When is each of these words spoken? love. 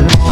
love. 0.00 0.27